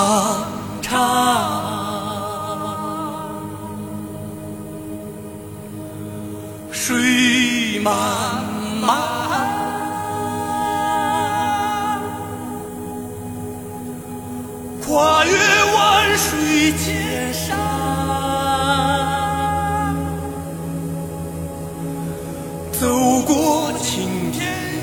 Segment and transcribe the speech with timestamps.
[0.00, 0.46] 长
[0.80, 0.88] 长，
[6.72, 7.94] 水漫
[8.80, 8.96] 漫，
[14.86, 15.32] 跨越
[15.74, 17.58] 万水千山，
[22.72, 22.88] 走
[23.26, 24.79] 过晴天。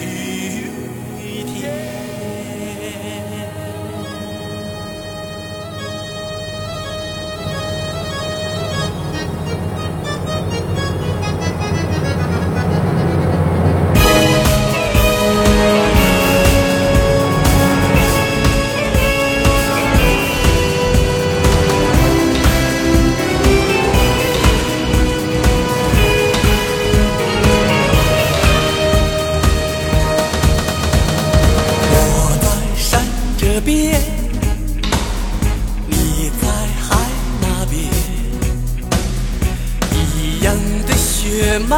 [41.58, 41.75] 血脉，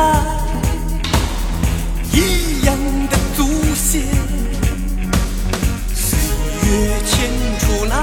[2.11, 2.75] 一样
[3.09, 4.01] 的祖先，
[5.95, 6.19] 岁
[6.65, 6.69] 月
[7.05, 7.95] 牵出那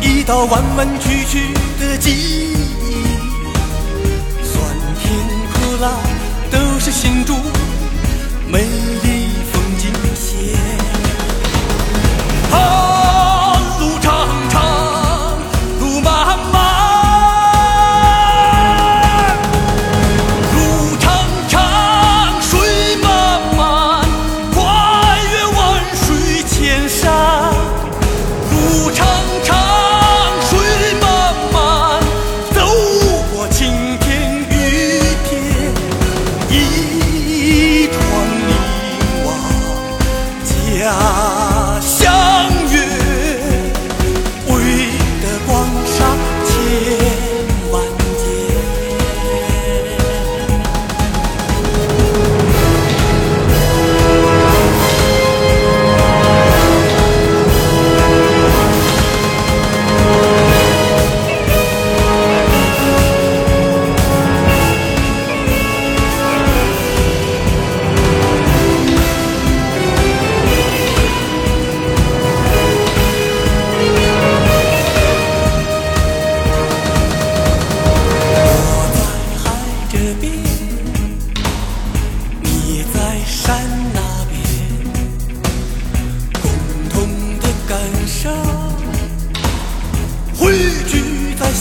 [0.00, 2.54] 一道弯弯曲曲的记忆，
[4.44, 4.54] 酸
[5.00, 5.10] 甜
[5.54, 5.90] 苦辣
[6.52, 7.36] 都是心中
[8.46, 8.64] 美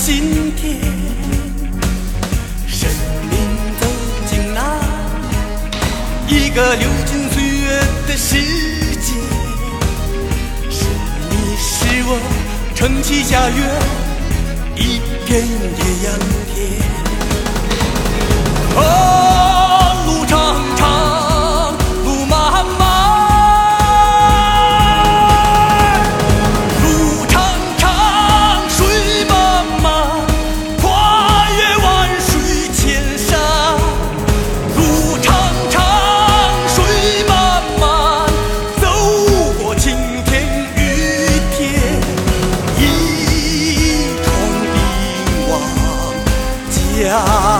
[0.01, 0.81] 心田。
[2.67, 2.89] 生
[3.29, 3.37] 命
[3.79, 3.85] 走
[4.25, 4.59] 进那
[6.27, 8.35] 一个流金岁月的世
[8.99, 9.13] 界，
[10.71, 10.85] 是
[11.29, 12.19] 你是我
[12.73, 14.10] 撑起家园。
[47.11, 47.50] ya.